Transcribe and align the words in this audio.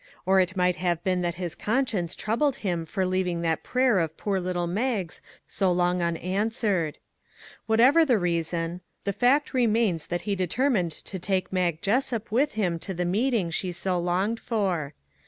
Or 0.25 0.39
it 0.39 0.55
might 0.57 0.77
have 0.77 1.03
been 1.03 1.21
that 1.21 1.35
his 1.35 1.53
conscience 1.53 2.15
troubled 2.15 2.55
him 2.65 2.87
for 2.87 3.03
leav 3.05 3.27
ing 3.27 3.41
that 3.41 3.61
prayer 3.61 3.99
of 3.99 4.17
poor 4.17 4.39
little 4.39 4.65
Mag's 4.65 5.21
so 5.45 5.71
long 5.71 6.01
unanswered. 6.01 6.97
Whatever 7.67 8.03
the 8.03 8.17
reason, 8.17 8.81
the 9.03 9.13
fact 9.13 9.53
remains 9.53 10.07
that 10.07 10.21
he 10.21 10.35
determined 10.35 10.91
to 10.91 11.19
take 11.19 11.53
Mag 11.53 11.83
Jessup 11.83 12.31
with 12.31 12.53
him 12.53 12.79
to 12.79 12.95
the 12.95 13.05
meeting 13.05 13.51
she 13.51 13.71
so 13.71 13.99
longed 13.99 14.39
for. 14.39 14.95